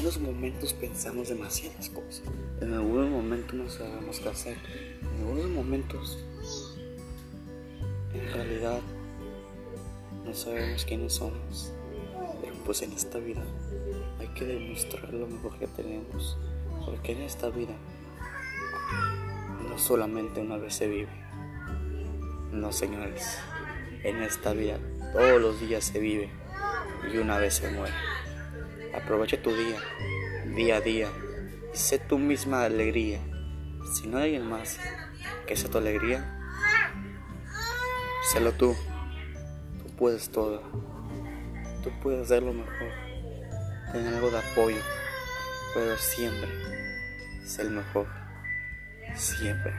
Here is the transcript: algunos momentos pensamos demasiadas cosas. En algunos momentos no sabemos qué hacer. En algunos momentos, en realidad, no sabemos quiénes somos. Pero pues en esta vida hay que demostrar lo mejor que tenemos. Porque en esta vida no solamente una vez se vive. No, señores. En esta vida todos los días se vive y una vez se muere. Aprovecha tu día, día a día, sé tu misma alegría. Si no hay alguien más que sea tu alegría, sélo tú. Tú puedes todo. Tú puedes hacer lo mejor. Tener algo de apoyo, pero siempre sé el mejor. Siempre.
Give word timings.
algunos 0.00 0.18
momentos 0.18 0.72
pensamos 0.72 1.28
demasiadas 1.28 1.90
cosas. 1.90 2.22
En 2.62 2.72
algunos 2.72 3.10
momentos 3.10 3.52
no 3.52 3.68
sabemos 3.68 4.18
qué 4.18 4.30
hacer. 4.30 4.56
En 5.02 5.20
algunos 5.20 5.50
momentos, 5.50 6.18
en 8.14 8.32
realidad, 8.32 8.80
no 10.24 10.32
sabemos 10.32 10.86
quiénes 10.86 11.12
somos. 11.12 11.74
Pero 12.40 12.54
pues 12.64 12.80
en 12.80 12.94
esta 12.94 13.18
vida 13.18 13.42
hay 14.18 14.28
que 14.28 14.46
demostrar 14.46 15.12
lo 15.12 15.26
mejor 15.26 15.58
que 15.58 15.66
tenemos. 15.66 16.38
Porque 16.86 17.12
en 17.12 17.20
esta 17.20 17.50
vida 17.50 17.76
no 19.68 19.78
solamente 19.78 20.40
una 20.40 20.56
vez 20.56 20.76
se 20.76 20.88
vive. 20.88 21.12
No, 22.52 22.72
señores. 22.72 23.36
En 24.02 24.22
esta 24.22 24.54
vida 24.54 24.78
todos 25.12 25.42
los 25.42 25.60
días 25.60 25.84
se 25.84 25.98
vive 25.98 26.30
y 27.12 27.18
una 27.18 27.36
vez 27.36 27.52
se 27.56 27.70
muere. 27.70 27.92
Aprovecha 29.02 29.42
tu 29.42 29.54
día, 29.54 29.76
día 30.54 30.76
a 30.76 30.80
día, 30.80 31.08
sé 31.72 31.98
tu 31.98 32.18
misma 32.18 32.64
alegría. 32.64 33.20
Si 33.94 34.06
no 34.06 34.18
hay 34.18 34.24
alguien 34.24 34.48
más 34.48 34.78
que 35.46 35.56
sea 35.56 35.70
tu 35.70 35.78
alegría, 35.78 36.38
sélo 38.32 38.52
tú. 38.52 38.76
Tú 39.78 39.96
puedes 39.96 40.30
todo. 40.30 40.62
Tú 41.82 41.90
puedes 42.02 42.22
hacer 42.22 42.42
lo 42.42 42.52
mejor. 42.52 42.92
Tener 43.92 44.14
algo 44.14 44.30
de 44.30 44.38
apoyo, 44.38 44.80
pero 45.74 45.96
siempre 45.96 46.48
sé 47.44 47.62
el 47.62 47.70
mejor. 47.70 48.06
Siempre. 49.14 49.72